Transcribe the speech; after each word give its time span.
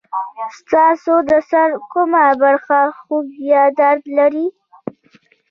ستاسو 0.57 1.13
د 1.29 1.31
سر 1.49 1.69
کومه 1.91 2.25
برخه 2.41 2.79
خوږ 3.01 3.27
یا 3.51 3.63
درد 3.79 4.03
لري؟ 4.17 4.47